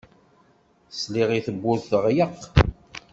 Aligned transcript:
Sliɣ 1.01 1.29
i 1.31 1.39
tewwurt 1.45 1.85
teɣleq. 1.91 2.39